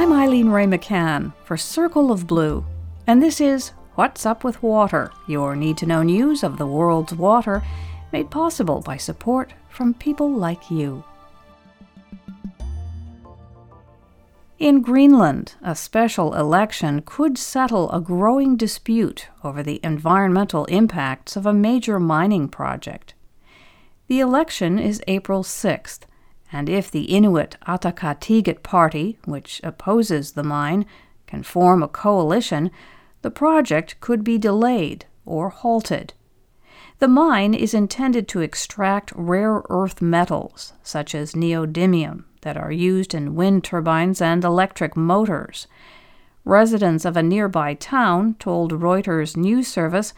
I'm 0.00 0.14
Eileen 0.14 0.48
Wray 0.48 0.64
McCann 0.64 1.34
for 1.44 1.58
Circle 1.58 2.10
of 2.10 2.26
Blue, 2.26 2.64
and 3.06 3.22
this 3.22 3.38
is 3.38 3.72
What's 3.96 4.24
Up 4.24 4.44
with 4.44 4.62
Water, 4.62 5.12
your 5.26 5.54
need 5.54 5.76
to 5.76 5.84
know 5.84 6.02
news 6.02 6.42
of 6.42 6.56
the 6.56 6.66
world's 6.66 7.12
water, 7.12 7.62
made 8.10 8.30
possible 8.30 8.80
by 8.80 8.96
support 8.96 9.52
from 9.68 9.92
people 9.92 10.32
like 10.32 10.70
you. 10.70 11.04
In 14.58 14.80
Greenland, 14.80 15.56
a 15.60 15.76
special 15.76 16.34
election 16.34 17.02
could 17.04 17.36
settle 17.36 17.92
a 17.92 18.00
growing 18.00 18.56
dispute 18.56 19.28
over 19.44 19.62
the 19.62 19.80
environmental 19.84 20.64
impacts 20.64 21.36
of 21.36 21.44
a 21.44 21.52
major 21.52 22.00
mining 22.00 22.48
project. 22.48 23.12
The 24.06 24.20
election 24.20 24.78
is 24.78 25.02
April 25.06 25.42
6th, 25.42 26.04
and 26.52 26.68
if 26.68 26.90
the 26.90 27.04
Inuit 27.04 27.56
Ataqatigiit 27.66 28.62
Party, 28.62 29.18
which 29.24 29.60
opposes 29.62 30.32
the 30.32 30.42
mine, 30.42 30.84
can 31.26 31.42
form 31.42 31.82
a 31.82 31.88
coalition, 31.88 32.70
the 33.22 33.30
project 33.30 33.96
could 34.00 34.24
be 34.24 34.38
delayed 34.38 35.06
or 35.24 35.50
halted. 35.50 36.12
The 36.98 37.08
mine 37.08 37.54
is 37.54 37.72
intended 37.72 38.28
to 38.28 38.40
extract 38.40 39.12
rare 39.14 39.62
earth 39.70 40.02
metals, 40.02 40.72
such 40.82 41.14
as 41.14 41.34
neodymium, 41.34 42.24
that 42.42 42.56
are 42.56 42.72
used 42.72 43.14
in 43.14 43.34
wind 43.34 43.64
turbines 43.64 44.20
and 44.20 44.44
electric 44.44 44.96
motors. 44.96 45.66
Residents 46.44 47.04
of 47.04 47.16
a 47.16 47.22
nearby 47.22 47.74
town 47.74 48.34
told 48.38 48.72
Reuters 48.72 49.36
news 49.36 49.68
service 49.68 50.12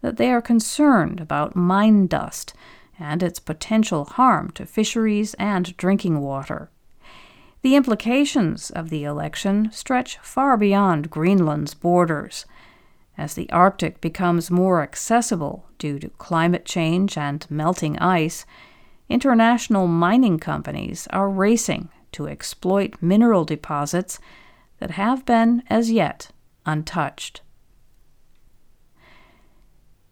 that 0.00 0.16
they 0.16 0.30
are 0.30 0.42
concerned 0.42 1.20
about 1.20 1.56
mine 1.56 2.06
dust 2.06 2.54
and 2.98 3.22
its 3.22 3.38
potential 3.38 4.04
harm 4.04 4.50
to 4.52 4.66
fisheries 4.66 5.34
and 5.34 5.76
drinking 5.76 6.20
water. 6.20 6.70
The 7.62 7.74
implications 7.74 8.70
of 8.70 8.90
the 8.90 9.04
election 9.04 9.70
stretch 9.72 10.18
far 10.18 10.56
beyond 10.56 11.10
Greenland's 11.10 11.74
borders. 11.74 12.46
As 13.18 13.34
the 13.34 13.50
Arctic 13.50 14.00
becomes 14.00 14.50
more 14.50 14.82
accessible 14.82 15.66
due 15.78 15.98
to 15.98 16.10
climate 16.10 16.64
change 16.64 17.18
and 17.18 17.46
melting 17.50 17.98
ice, 17.98 18.46
international 19.08 19.86
mining 19.86 20.38
companies 20.38 21.06
are 21.10 21.30
racing 21.30 21.88
to 22.12 22.28
exploit 22.28 22.94
mineral 23.00 23.44
deposits 23.44 24.18
that 24.78 24.92
have 24.92 25.24
been, 25.24 25.62
as 25.68 25.90
yet, 25.90 26.30
untouched. 26.66 27.40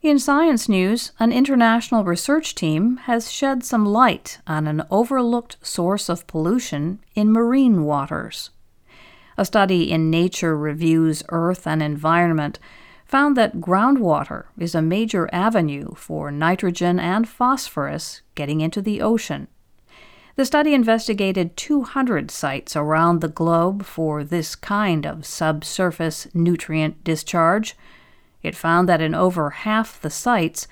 In 0.05 0.19
science 0.19 0.69
news, 0.69 1.13
an 1.19 1.33
international 1.33 2.05
research 2.05 2.55
team 2.55 2.99
has 3.05 3.33
shed 3.33 3.65
some 3.65 3.87
light 3.87 4.39
on 4.47 4.67
an 4.67 4.83
overlooked 4.91 5.57
source 5.63 6.11
of 6.11 6.27
pollution 6.27 6.99
in 7.15 7.33
marine 7.33 7.85
waters. 7.85 8.51
A 9.39 9.47
study 9.47 9.91
in 9.91 10.11
Nature 10.11 10.59
Reviews 10.59 11.23
Earth 11.31 11.67
and 11.67 11.83
Environment 11.83 12.59
found 13.07 13.35
that 13.39 13.63
groundwater 13.63 14.45
is 14.59 14.75
a 14.75 14.83
major 14.83 15.27
avenue 15.33 15.95
for 15.95 16.31
nitrogen 16.31 17.01
and 17.01 17.27
phosphorus 17.27 18.21
getting 18.35 18.61
into 18.61 18.83
the 18.83 19.01
ocean. 19.01 19.49
The 20.37 20.45
study 20.45 20.75
investigated 20.75 21.57
200 21.57 22.31
sites 22.31 22.77
around 22.77 23.23
the 23.23 23.29
globe 23.29 23.87
for 23.87 24.23
this 24.23 24.55
kind 24.55 25.07
of 25.07 25.25
subsurface 25.25 26.29
nutrient 26.35 27.03
discharge 27.05 27.75
it 28.45 28.55
found 28.55 28.89
that 28.89 29.01
in 29.01 29.15
over 29.15 29.51
half 29.51 30.01
the 30.01 30.11
sites, 30.11 30.69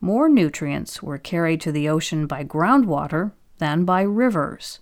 more 0.00 0.28
nutrients 0.28 1.02
were 1.02 1.18
carried 1.18 1.60
to 1.62 1.72
the 1.72 1.88
ocean 1.88 2.26
by 2.26 2.44
groundwater 2.44 3.32
than 3.58 3.84
by 3.84 4.02
rivers. 4.02 4.80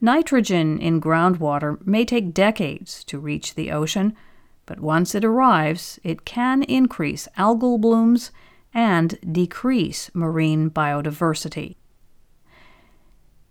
Nitrogen 0.00 0.78
in 0.78 1.00
groundwater 1.00 1.84
may 1.86 2.04
take 2.04 2.32
decades 2.32 3.04
to 3.04 3.18
reach 3.18 3.54
the 3.54 3.70
ocean, 3.70 4.16
but 4.64 4.80
once 4.80 5.14
it 5.14 5.24
arrives, 5.24 5.98
it 6.04 6.24
can 6.24 6.62
increase 6.62 7.28
algal 7.36 7.78
blooms 7.78 8.30
and 8.72 9.18
decrease 9.30 10.10
marine 10.14 10.70
biodiversity. 10.70 11.76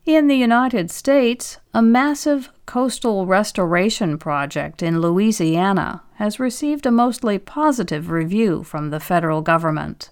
In 0.06 0.28
the 0.28 0.38
United 0.38 0.90
States, 0.90 1.58
a 1.74 1.82
massive 1.82 2.50
coastal 2.66 3.26
restoration 3.26 4.18
project 4.18 4.82
in 4.82 5.02
Louisiana 5.02 6.02
has 6.20 6.38
received 6.38 6.86
a 6.86 6.92
mostly 6.92 7.40
positive 7.40 8.12
review 8.12 8.62
from 8.62 8.90
the 8.90 9.00
federal 9.00 9.42
government. 9.42 10.10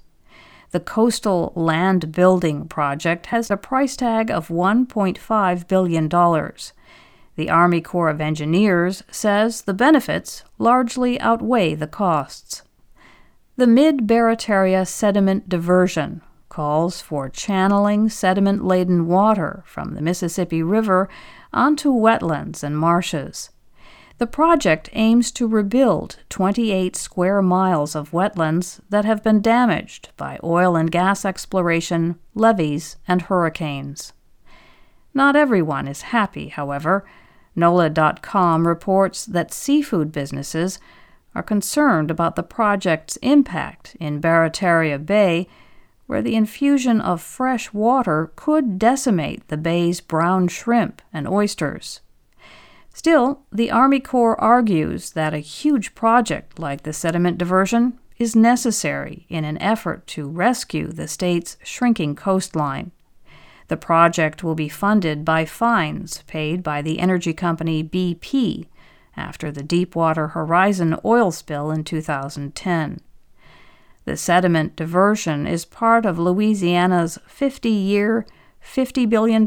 The 0.72 0.80
Coastal 0.80 1.52
Land 1.54 2.14
Building 2.14 2.66
Project 2.70 3.26
has 3.26 3.52
a 3.52 3.58
price 3.58 3.98
tag 3.98 4.32
of 4.32 4.48
$1.5 4.48 5.68
billion. 5.68 6.08
The 6.08 7.50
Army 7.50 7.82
Corps 7.82 8.10
of 8.10 8.22
Engineers 8.22 9.04
says 9.12 9.64
the 9.64 9.74
benefits 9.74 10.46
largely 10.58 11.20
outweigh 11.20 11.76
the 11.76 11.88
costs. 11.88 12.64
The 13.58 13.68
Mid 13.68 14.08
Barataria 14.08 14.88
Sediment 14.88 15.50
Diversion 15.50 16.22
calls 16.48 17.02
for 17.02 17.28
channeling 17.28 18.08
sediment 18.08 18.64
laden 18.64 19.08
water 19.08 19.62
from 19.66 19.94
the 19.94 20.02
Mississippi 20.02 20.64
River 20.64 21.10
onto 21.52 21.92
wetlands 21.92 22.64
and 22.64 22.78
marshes. 22.78 23.50
The 24.18 24.28
project 24.28 24.90
aims 24.94 25.32
to 25.34 25.48
rebuild 25.48 26.18
28 26.30 26.96
square 26.96 27.42
miles 27.42 27.96
of 27.96 28.12
wetlands 28.12 28.80
that 28.90 29.06
have 29.06 29.24
been 29.24 29.42
damaged 29.42 30.10
by 30.18 30.40
oil 30.44 30.76
and 30.76 30.92
gas 30.92 31.24
exploration, 31.24 32.18
levees, 32.34 32.96
and 33.08 33.24
hurricanes. 33.24 34.14
Not 35.14 35.36
everyone 35.36 35.88
is 35.88 36.14
happy, 36.14 36.48
however. 36.48 37.06
NOLA.com 37.56 38.68
reports 38.68 39.26
that 39.26 39.54
seafood 39.54 40.12
businesses 40.12 40.80
are 41.36 41.44
concerned 41.44 42.10
about 42.10 42.36
the 42.36 42.44
project's 42.44 43.18
impact 43.18 43.96
in 44.00 44.20
Barataria 44.20 45.04
Bay 45.04 45.48
where 46.08 46.22
the 46.22 46.36
infusion 46.36 47.00
of 47.02 47.22
fresh 47.22 47.72
water 47.74 48.32
could 48.36 48.80
decimate 48.80 49.48
the 49.50 49.58
bay's 49.58 50.02
brown 50.02 50.48
shrimp 50.48 51.02
and 51.14 51.28
oysters. 51.28 52.00
Still, 52.98 53.42
the 53.52 53.70
Army 53.70 54.00
Corps 54.00 54.42
argues 54.42 55.12
that 55.12 55.32
a 55.32 55.38
huge 55.38 55.94
project 55.94 56.58
like 56.58 56.82
the 56.82 56.92
sediment 56.92 57.38
diversion 57.38 58.00
is 58.18 58.36
necessary 58.36 59.28
in 59.30 59.46
an 59.46 59.60
effort 59.60 60.08
to 60.08 60.28
rescue 60.28 60.88
the 60.88 61.08
state's 61.08 61.58
shrinking 61.62 62.16
coastline. 62.16 62.90
The 63.68 63.78
project 63.78 64.44
will 64.44 64.56
be 64.56 64.68
funded 64.68 65.24
by 65.24 65.46
fines 65.46 66.24
paid 66.26 66.64
by 66.64 66.82
the 66.82 66.98
energy 66.98 67.36
company 67.36 67.84
BP 67.84 68.66
after 69.16 69.52
the 69.52 69.62
Deepwater 69.62 70.30
Horizon 70.30 70.98
oil 71.06 71.30
spill 71.30 71.70
in 71.70 71.84
2010. 71.84 73.00
The 74.06 74.18
sediment 74.18 74.76
diversion 74.76 75.46
is 75.46 75.66
part 75.66 76.08
of 76.08 76.18
Louisiana's 76.18 77.20
50 77.28 77.70
year, 77.70 78.26
$50 78.66 79.08
billion 79.08 79.46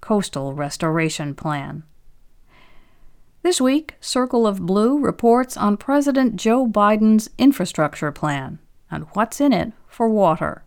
coastal 0.00 0.52
restoration 0.54 1.34
plan. 1.34 1.82
This 3.44 3.60
week, 3.60 3.96
Circle 4.00 4.46
of 4.46 4.64
Blue 4.64 4.98
reports 4.98 5.54
on 5.54 5.76
President 5.76 6.36
Joe 6.36 6.66
Biden's 6.66 7.28
infrastructure 7.36 8.10
plan 8.10 8.58
and 8.90 9.04
what's 9.12 9.38
in 9.38 9.52
it 9.52 9.74
for 9.86 10.08
water. 10.08 10.64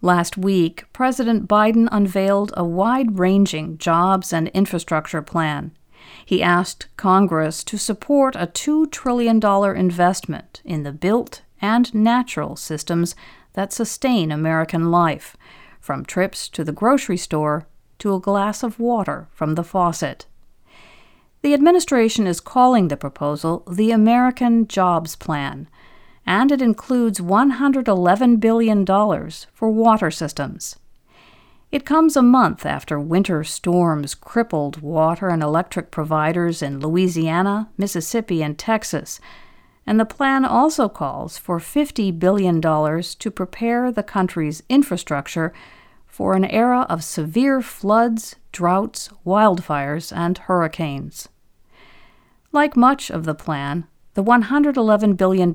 Last 0.00 0.36
week, 0.36 0.84
President 0.92 1.48
Biden 1.48 1.88
unveiled 1.90 2.52
a 2.56 2.62
wide 2.62 3.18
ranging 3.18 3.76
jobs 3.76 4.32
and 4.32 4.50
infrastructure 4.50 5.20
plan. 5.20 5.72
He 6.24 6.44
asked 6.44 6.86
Congress 6.96 7.64
to 7.64 7.76
support 7.76 8.36
a 8.36 8.46
$2 8.46 8.88
trillion 8.92 9.44
investment 9.76 10.62
in 10.64 10.84
the 10.84 10.92
built 10.92 11.42
and 11.60 11.92
natural 11.92 12.54
systems 12.54 13.16
that 13.54 13.72
sustain 13.72 14.30
American 14.30 14.92
life, 14.92 15.36
from 15.80 16.04
trips 16.04 16.48
to 16.50 16.62
the 16.62 16.70
grocery 16.70 17.16
store 17.16 17.66
to 17.98 18.14
a 18.14 18.20
glass 18.20 18.62
of 18.62 18.78
water 18.78 19.26
from 19.32 19.56
the 19.56 19.64
faucet. 19.64 20.26
The 21.42 21.54
administration 21.54 22.26
is 22.26 22.40
calling 22.40 22.88
the 22.88 22.96
proposal 22.96 23.64
the 23.70 23.90
American 23.90 24.68
Jobs 24.68 25.16
Plan, 25.16 25.68
and 26.26 26.52
it 26.52 26.60
includes 26.60 27.20
$111 27.20 28.40
billion 28.40 28.86
for 28.86 29.70
water 29.70 30.10
systems. 30.10 30.76
It 31.72 31.86
comes 31.86 32.16
a 32.16 32.22
month 32.22 32.66
after 32.66 32.98
winter 32.98 33.44
storms 33.44 34.14
crippled 34.14 34.82
water 34.82 35.28
and 35.28 35.42
electric 35.42 35.90
providers 35.90 36.62
in 36.62 36.80
Louisiana, 36.80 37.70
Mississippi, 37.78 38.42
and 38.42 38.58
Texas 38.58 39.20
and 39.90 39.98
the 39.98 40.04
plan 40.04 40.44
also 40.44 40.88
calls 40.88 41.36
for 41.36 41.58
$50 41.58 42.16
billion 42.16 42.60
to 42.60 43.30
prepare 43.32 43.90
the 43.90 44.04
country's 44.04 44.62
infrastructure 44.68 45.52
for 46.10 46.34
an 46.34 46.44
era 46.44 46.86
of 46.88 47.04
severe 47.04 47.62
floods, 47.62 48.36
droughts, 48.52 49.08
wildfires, 49.24 50.14
and 50.14 50.36
hurricanes. 50.38 51.28
Like 52.52 52.76
much 52.76 53.10
of 53.10 53.24
the 53.24 53.34
plan, 53.34 53.86
the 54.14 54.24
$111 54.24 55.16
billion 55.16 55.52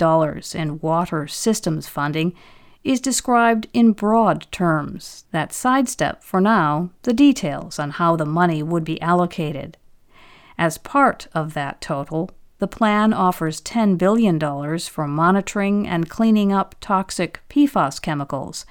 in 0.56 0.80
water 0.80 1.28
systems 1.28 1.88
funding 1.88 2.34
is 2.86 3.02
described 3.02 3.68
in 3.74 3.92
broad 3.92 4.50
terms 4.52 5.26
that 5.32 5.52
sidestep, 5.52 6.24
for 6.24 6.40
now, 6.40 6.92
the 7.02 7.14
details 7.14 7.78
on 7.78 7.92
how 7.92 8.16
the 8.16 8.26
money 8.26 8.64
would 8.64 8.86
be 8.86 9.02
allocated. 9.02 9.76
As 10.58 10.78
part 10.78 11.28
of 11.34 11.54
that 11.54 11.82
total, 11.82 12.30
the 12.60 12.68
plan 12.68 13.12
offers 13.12 13.60
$10 13.60 13.98
billion 13.98 14.40
for 14.80 15.08
monitoring 15.08 15.86
and 15.86 16.10
cleaning 16.10 16.54
up 16.54 16.76
toxic 16.80 17.42
PFAS 17.50 18.02
chemicals 18.02 18.66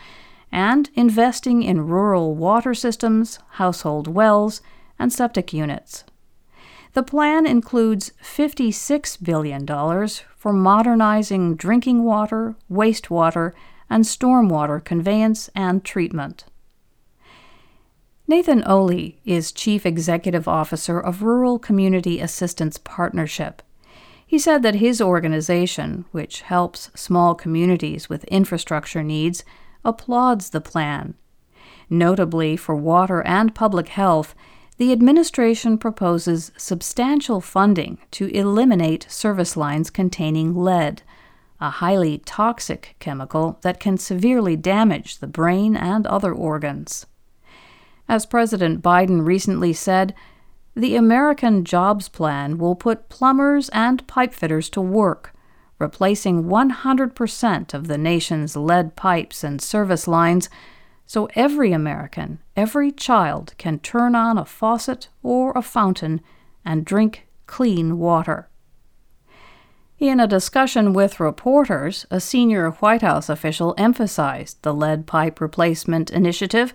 and 0.55 0.89
investing 0.95 1.65
in 1.65 1.89
rural 1.89 2.37
water 2.37 2.75
systems, 2.75 3.41
household 3.55 4.07
wells, 4.07 4.63
and 5.01 5.13
septic 5.13 5.53
units. 5.53 6.05
The 6.93 7.03
plan 7.03 7.45
includes 7.45 8.13
$56 8.23 9.21
billion 9.21 9.67
for 10.37 10.53
modernizing 10.53 11.57
drinking 11.57 12.05
water, 12.05 12.55
wastewater, 12.71 13.53
and 13.91 14.05
stormwater 14.05 14.83
conveyance 14.83 15.51
and 15.57 15.85
treatment. 15.85 16.45
Nathan 18.29 18.63
Ohle 18.65 19.17
is 19.25 19.51
Chief 19.51 19.85
Executive 19.85 20.47
Officer 20.47 21.01
of 21.01 21.25
Rural 21.25 21.59
Community 21.59 22.21
Assistance 22.21 22.79
Partnership. 22.79 23.61
He 24.25 24.39
said 24.39 24.63
that 24.63 24.77
his 24.77 25.01
organization, 25.01 26.05
which 26.13 26.43
helps 26.43 26.93
small 26.95 27.35
communities 27.35 28.09
with 28.09 28.23
infrastructure 28.25 29.03
needs, 29.03 29.45
applauds 29.85 30.51
the 30.51 30.61
plan. 30.61 31.15
Notably 31.91 32.57
for 32.57 32.75
water 32.75 33.23
and 33.23 33.55
public 33.55 33.89
health, 33.89 34.35
the 34.77 34.93
administration 34.93 35.79
proposes 35.79 36.51
substantial 36.57 37.41
funding 37.41 37.99
to 38.13 38.27
eliminate 38.35 39.07
service 39.09 39.57
lines 39.57 39.91
containing 39.91 40.57
lead, 40.57 41.03
a 41.61 41.71
highly 41.71 42.19
toxic 42.19 42.97
chemical 42.99 43.59
that 43.63 43.79
can 43.79 43.97
severely 43.97 44.57
damage 44.57 45.19
the 45.19 45.27
brain 45.27 45.77
and 45.77 46.07
other 46.07 46.33
organs. 46.33 47.07
As 48.09 48.27
President 48.27 48.83
Biden 48.83 49.25
recently 49.25 49.73
said, 49.73 50.15
the 50.75 50.97
American 50.97 51.65
Jobs 51.65 52.09
Plan 52.09 52.59
will 52.59 52.75
put 52.75 53.09
plumbers 53.09 53.69
and 53.69 54.05
pipefitters 54.09 54.69
to 54.73 54.81
work, 54.81 55.33
replacing 55.85 56.45
100% 56.45 57.75
of 57.75 57.89
the 57.89 57.99
nation's 57.99 58.57
lead 58.57 58.97
pipes 58.97 59.45
and 59.45 59.61
service 59.61 60.09
lines 60.09 60.49
so 61.07 61.29
every 61.35 61.73
American, 61.73 62.39
every 62.57 62.91
child 62.91 63.53
can 63.59 63.79
turn 63.79 64.15
on 64.15 64.39
a 64.39 64.47
faucet 64.47 65.09
or 65.23 65.53
a 65.55 65.61
fountain 65.61 66.23
and 66.65 66.87
drink 66.87 67.27
clean 67.47 67.99
water. 67.99 68.49
In 69.99 70.19
a 70.21 70.27
discussion 70.27 70.95
with 70.95 71.21
reporters, 71.21 72.07
a 72.11 72.19
senior 72.19 72.71
White 72.71 73.03
House 73.03 73.29
official 73.29 73.75
emphasized 73.77 74.63
the 74.63 74.73
lead 74.73 75.07
pipe 75.07 75.39
replacement 75.39 76.11
initiative 76.11 76.73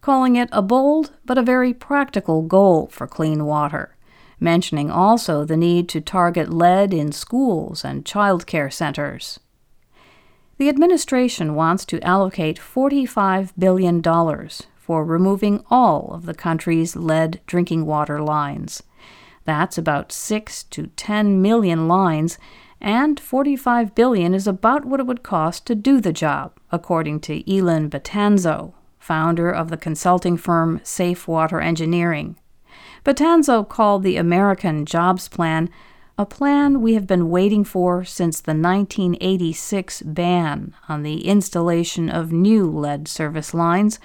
calling 0.00 0.34
it 0.34 0.48
a 0.50 0.62
bold 0.62 1.12
but 1.24 1.38
a 1.38 1.42
very 1.42 1.72
practical 1.72 2.42
goal 2.42 2.88
for 2.88 3.06
clean 3.06 3.44
water, 3.44 3.94
mentioning 4.40 4.90
also 4.90 5.44
the 5.44 5.56
need 5.56 5.88
to 5.88 6.00
target 6.00 6.52
lead 6.52 6.94
in 6.94 7.12
schools 7.12 7.84
and 7.84 8.06
child 8.06 8.46
care 8.46 8.70
centers. 8.70 9.40
The 10.58 10.68
administration 10.68 11.54
wants 11.54 11.84
to 11.86 12.02
allocate 12.02 12.58
$45 12.58 13.52
billion 13.56 14.02
for 14.76 15.04
removing 15.04 15.64
all 15.70 16.12
of 16.12 16.26
the 16.26 16.34
country's 16.34 16.96
lead 16.96 17.40
drinking 17.46 17.86
water 17.86 18.20
lines. 18.20 18.82
That's 19.44 19.78
about 19.78 20.12
6 20.12 20.64
to 20.64 20.88
10 20.88 21.40
million 21.40 21.86
lines, 21.88 22.38
and 22.80 23.18
45 23.20 23.94
billion 23.94 24.34
is 24.34 24.46
about 24.46 24.84
what 24.84 25.00
it 25.00 25.06
would 25.06 25.22
cost 25.22 25.66
to 25.66 25.74
do 25.74 26.00
the 26.00 26.12
job, 26.12 26.58
according 26.72 27.20
to 27.20 27.50
Elin 27.50 27.88
Betanzo, 27.88 28.72
founder 28.98 29.50
of 29.50 29.68
the 29.68 29.76
consulting 29.76 30.36
firm 30.36 30.80
Safe 30.82 31.28
Water 31.28 31.60
Engineering. 31.60 32.36
Betanzo 33.04 33.68
called 33.68 34.02
the 34.02 34.16
American 34.16 34.84
Jobs 34.84 35.28
Plan 35.28 35.70
a 36.20 36.26
plan 36.26 36.80
we 36.80 36.94
have 36.94 37.06
been 37.06 37.30
waiting 37.30 37.62
for 37.62 38.04
since 38.04 38.40
the 38.40 38.50
1986 38.50 40.02
ban 40.02 40.74
on 40.88 41.04
the 41.04 41.24
installation 41.28 42.10
of 42.10 42.32
new 42.32 42.68
lead 42.68 43.06
service 43.06 43.54
lines, 43.54 44.00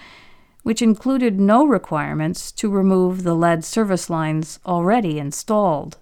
which 0.61 0.83
included 0.83 1.39
no 1.39 1.65
requirements 1.65 2.51
to 2.51 2.69
remove 2.69 3.23
the 3.23 3.33
lead 3.33 3.65
service 3.65 4.11
lines 4.11 4.59
already 4.63 5.17
installed. 5.17 5.97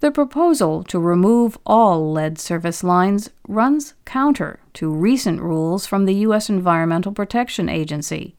The 0.00 0.12
proposal 0.12 0.84
to 0.84 1.00
remove 1.00 1.58
all 1.64 2.12
lead 2.12 2.38
service 2.38 2.84
lines 2.84 3.30
runs 3.48 3.94
counter 4.04 4.60
to 4.74 4.92
recent 4.92 5.40
rules 5.40 5.86
from 5.86 6.04
the 6.04 6.14
U.S. 6.26 6.50
Environmental 6.50 7.12
Protection 7.12 7.70
Agency. 7.70 8.36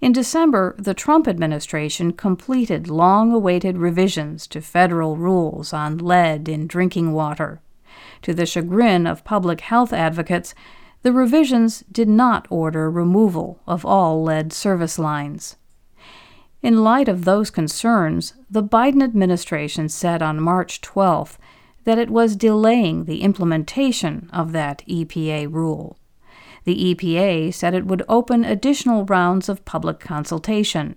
In 0.00 0.12
December, 0.12 0.74
the 0.78 0.94
Trump 0.94 1.28
administration 1.28 2.12
completed 2.14 2.88
long 2.88 3.32
awaited 3.32 3.76
revisions 3.76 4.46
to 4.46 4.62
federal 4.62 5.16
rules 5.16 5.74
on 5.74 5.98
lead 5.98 6.48
in 6.48 6.66
drinking 6.66 7.12
water. 7.12 7.60
To 8.22 8.32
the 8.32 8.46
chagrin 8.46 9.06
of 9.06 9.24
public 9.24 9.60
health 9.60 9.92
advocates, 9.92 10.54
the 11.02 11.12
revisions 11.12 11.84
did 11.92 12.08
not 12.08 12.46
order 12.48 12.90
removal 12.90 13.60
of 13.66 13.84
all 13.84 14.22
lead 14.22 14.54
service 14.54 14.98
lines. 14.98 15.56
In 16.62 16.82
light 16.82 17.08
of 17.08 17.24
those 17.24 17.50
concerns, 17.50 18.34
the 18.50 18.62
Biden 18.62 19.02
administration 19.02 19.90
said 19.90 20.22
on 20.22 20.40
March 20.40 20.80
12th 20.80 21.36
that 21.84 21.98
it 21.98 22.10
was 22.10 22.36
delaying 22.36 23.04
the 23.04 23.22
implementation 23.22 24.30
of 24.32 24.52
that 24.52 24.82
EPA 24.86 25.52
rule. 25.52 25.98
The 26.64 26.94
EPA 26.94 27.54
said 27.54 27.74
it 27.74 27.86
would 27.86 28.02
open 28.08 28.44
additional 28.44 29.04
rounds 29.04 29.48
of 29.48 29.64
public 29.64 30.00
consultation. 30.00 30.96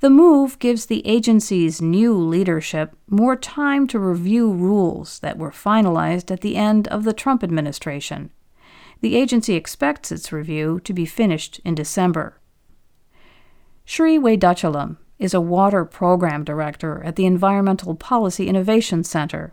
The 0.00 0.10
move 0.10 0.58
gives 0.58 0.86
the 0.86 1.06
agency's 1.06 1.82
new 1.82 2.16
leadership 2.16 2.96
more 3.08 3.36
time 3.36 3.86
to 3.88 3.98
review 3.98 4.50
rules 4.50 5.18
that 5.18 5.36
were 5.36 5.50
finalized 5.50 6.30
at 6.30 6.40
the 6.40 6.56
end 6.56 6.88
of 6.88 7.04
the 7.04 7.12
Trump 7.12 7.44
administration. 7.44 8.30
The 9.02 9.16
agency 9.16 9.54
expects 9.54 10.10
its 10.10 10.32
review 10.32 10.80
to 10.84 10.92
be 10.94 11.04
finished 11.04 11.60
in 11.64 11.74
December. 11.74 12.40
Sri 13.84 14.18
Vedachalam 14.18 14.96
is 15.18 15.34
a 15.34 15.40
water 15.40 15.84
program 15.84 16.44
director 16.44 17.02
at 17.04 17.16
the 17.16 17.26
Environmental 17.26 17.94
Policy 17.94 18.48
Innovation 18.48 19.04
Center. 19.04 19.52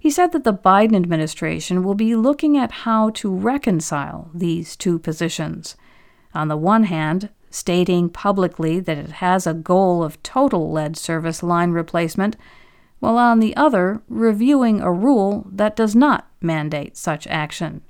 He 0.00 0.08
said 0.10 0.32
that 0.32 0.44
the 0.44 0.54
Biden 0.54 0.96
administration 0.96 1.84
will 1.84 1.94
be 1.94 2.16
looking 2.16 2.56
at 2.56 2.72
how 2.72 3.10
to 3.10 3.30
reconcile 3.30 4.30
these 4.32 4.74
two 4.74 4.98
positions. 4.98 5.76
On 6.34 6.48
the 6.48 6.56
one 6.56 6.84
hand, 6.84 7.28
stating 7.50 8.08
publicly 8.08 8.80
that 8.80 8.96
it 8.96 9.10
has 9.10 9.46
a 9.46 9.52
goal 9.52 10.02
of 10.02 10.20
total 10.22 10.72
lead 10.72 10.96
service 10.96 11.42
line 11.42 11.72
replacement, 11.72 12.36
while 12.98 13.18
on 13.18 13.40
the 13.40 13.54
other, 13.56 14.00
reviewing 14.08 14.80
a 14.80 14.90
rule 14.90 15.46
that 15.52 15.76
does 15.76 15.94
not 15.94 16.26
mandate 16.40 16.96
such 16.96 17.26
action. 17.26 17.82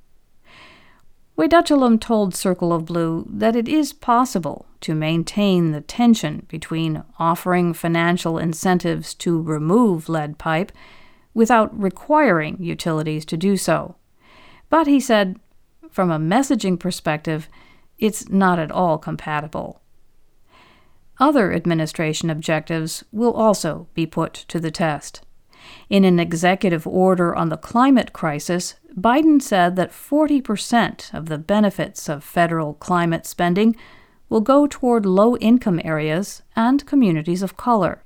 Vedachalam 1.39 2.01
told 2.01 2.35
Circle 2.35 2.73
of 2.73 2.87
Blue 2.87 3.25
that 3.31 3.55
it 3.55 3.69
is 3.69 3.93
possible 3.93 4.67
to 4.81 4.97
maintain 4.97 5.71
the 5.71 5.81
tension 5.81 6.45
between 6.49 7.05
offering 7.21 7.73
financial 7.73 8.37
incentives 8.37 9.15
to 9.15 9.41
remove 9.41 10.09
lead 10.09 10.39
pipe 10.39 10.73
without 11.41 11.71
requiring 11.81 12.63
utilities 12.63 13.25
to 13.25 13.35
do 13.35 13.57
so. 13.57 13.97
But 14.69 14.87
he 14.87 15.01
said, 15.01 15.41
from 15.91 16.11
a 16.11 16.19
messaging 16.19 16.79
perspective, 16.79 17.49
it's 17.99 18.29
not 18.29 18.59
at 18.59 18.71
all 18.71 18.99
compatible. 18.99 19.81
Other 21.19 21.51
administration 21.55 22.29
objectives 22.29 23.05
will 23.11 23.33
also 23.33 23.89
be 23.95 24.05
put 24.05 24.35
to 24.49 24.61
the 24.61 24.71
test. 24.71 25.23
In 25.89 26.05
an 26.05 26.21
executive 26.21 26.87
order 26.87 27.35
on 27.35 27.49
the 27.49 27.57
climate 27.57 28.13
crisis, 28.13 28.75
Biden 28.95 29.41
said 29.41 29.77
that 29.77 29.93
40% 29.93 31.15
of 31.15 31.31
the 31.31 31.39
benefits 31.39 32.07
of 32.07 32.23
federal 32.23 32.75
climate 32.75 33.25
spending 33.25 33.75
will 34.29 34.43
go 34.43 34.67
toward 34.67 35.07
low 35.07 35.39
income 35.39 35.81
areas 35.83 36.43
and 36.55 36.85
communities 36.85 37.43
of 37.43 37.57
color. 37.57 38.05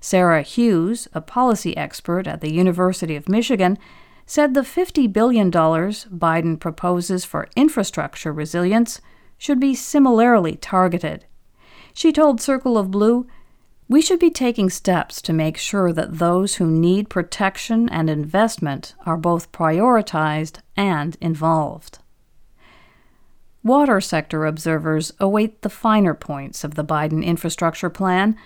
Sarah 0.00 0.42
Hughes, 0.42 1.08
a 1.12 1.20
policy 1.20 1.76
expert 1.76 2.26
at 2.26 2.40
the 2.40 2.52
University 2.52 3.16
of 3.16 3.28
Michigan, 3.28 3.78
said 4.26 4.54
the 4.54 4.60
$50 4.60 5.12
billion 5.12 5.50
Biden 5.50 6.58
proposes 6.58 7.24
for 7.24 7.48
infrastructure 7.56 8.32
resilience 8.32 9.00
should 9.36 9.60
be 9.60 9.74
similarly 9.74 10.56
targeted. 10.56 11.26
She 11.92 12.12
told 12.12 12.40
Circle 12.40 12.78
of 12.78 12.90
Blue 12.90 13.26
we 13.88 14.00
should 14.00 14.20
be 14.20 14.30
taking 14.30 14.70
steps 14.70 15.20
to 15.20 15.32
make 15.32 15.56
sure 15.56 15.92
that 15.92 16.18
those 16.18 16.54
who 16.54 16.70
need 16.70 17.10
protection 17.10 17.88
and 17.88 18.08
investment 18.08 18.94
are 19.04 19.16
both 19.16 19.50
prioritized 19.50 20.60
and 20.76 21.16
involved. 21.20 21.98
Water 23.64 24.00
sector 24.00 24.46
observers 24.46 25.12
await 25.18 25.62
the 25.62 25.68
finer 25.68 26.14
points 26.14 26.62
of 26.62 26.76
the 26.76 26.84
Biden 26.84 27.24
infrastructure 27.24 27.90
plan 27.90 28.36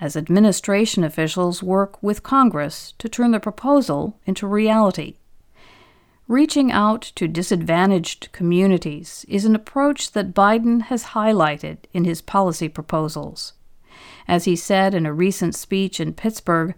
as 0.00 0.16
administration 0.16 1.04
officials 1.04 1.62
work 1.62 2.02
with 2.02 2.22
Congress 2.22 2.94
to 2.98 3.08
turn 3.08 3.30
the 3.30 3.40
proposal 3.40 4.18
into 4.26 4.46
reality. 4.46 5.14
Reaching 6.26 6.72
out 6.72 7.02
to 7.16 7.28
disadvantaged 7.28 8.32
communities 8.32 9.26
is 9.28 9.44
an 9.44 9.54
approach 9.54 10.12
that 10.12 10.32
Biden 10.32 10.82
has 10.82 11.06
highlighted 11.06 11.78
in 11.92 12.04
his 12.04 12.22
policy 12.22 12.68
proposals. 12.68 13.52
As 14.26 14.44
he 14.44 14.56
said 14.56 14.94
in 14.94 15.04
a 15.04 15.12
recent 15.12 15.54
speech 15.54 16.00
in 16.00 16.14
Pittsburgh, 16.14 16.74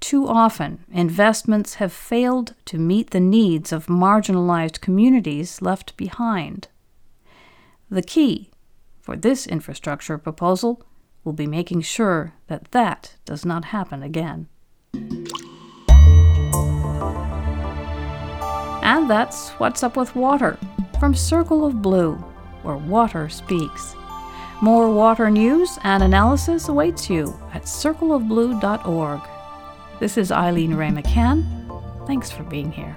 too 0.00 0.26
often 0.26 0.84
investments 0.92 1.74
have 1.74 1.92
failed 1.92 2.54
to 2.64 2.76
meet 2.76 3.10
the 3.10 3.20
needs 3.20 3.70
of 3.70 3.86
marginalized 3.86 4.80
communities 4.80 5.62
left 5.62 5.96
behind. 5.96 6.66
The 7.88 8.02
key 8.02 8.50
for 9.00 9.16
this 9.16 9.46
infrastructure 9.46 10.18
proposal 10.18 10.82
will 11.24 11.32
be 11.32 11.46
making 11.46 11.80
sure 11.82 12.34
that 12.48 12.70
that 12.72 13.16
does 13.24 13.44
not 13.44 13.66
happen 13.66 14.02
again. 14.02 14.48
And 18.82 19.08
that's 19.08 19.50
What's 19.50 19.82
Up 19.82 19.96
with 19.96 20.16
Water 20.16 20.58
from 20.98 21.14
Circle 21.14 21.64
of 21.64 21.80
Blue, 21.80 22.14
where 22.62 22.76
water 22.76 23.28
speaks. 23.28 23.94
More 24.60 24.92
water 24.92 25.30
news 25.30 25.78
and 25.82 26.02
analysis 26.02 26.68
awaits 26.68 27.10
you 27.10 27.36
at 27.52 27.62
circleofblue.org. 27.62 29.20
This 29.98 30.16
is 30.16 30.30
Eileen 30.30 30.74
Wray 30.74 30.90
McCann. 30.90 31.44
Thanks 32.06 32.30
for 32.30 32.42
being 32.44 32.70
here. 32.70 32.96